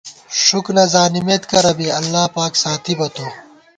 ݭُک 0.43 0.65
نہ 0.75 0.83
زانِمېت 0.93 1.43
کرہ 1.51 1.73
بی، 1.77 1.87
اللہ 1.99 2.23
پاک 2.35 2.53
ساتِبہ 2.61 3.07
تو 3.15 3.27